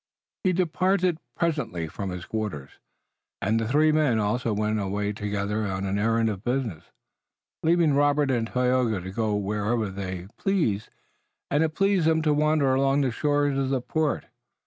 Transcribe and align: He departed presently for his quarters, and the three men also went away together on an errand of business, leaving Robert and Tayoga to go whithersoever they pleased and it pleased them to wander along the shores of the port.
He 0.43 0.51
departed 0.51 1.19
presently 1.35 1.85
for 1.87 2.07
his 2.07 2.25
quarters, 2.25 2.71
and 3.39 3.59
the 3.59 3.67
three 3.67 3.91
men 3.91 4.17
also 4.17 4.51
went 4.51 4.79
away 4.79 5.13
together 5.13 5.67
on 5.67 5.85
an 5.85 5.99
errand 5.99 6.27
of 6.27 6.43
business, 6.43 6.85
leaving 7.61 7.93
Robert 7.93 8.31
and 8.31 8.47
Tayoga 8.47 8.99
to 9.01 9.11
go 9.11 9.37
whithersoever 9.39 9.91
they 9.91 10.25
pleased 10.39 10.89
and 11.51 11.63
it 11.63 11.75
pleased 11.75 12.07
them 12.07 12.23
to 12.23 12.33
wander 12.33 12.73
along 12.73 13.01
the 13.01 13.11
shores 13.11 13.59
of 13.59 13.69
the 13.69 13.79
port. 13.79 14.25